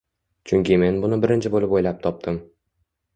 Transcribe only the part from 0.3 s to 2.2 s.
Chunki men buni birinchi bo‘lib o‘ylab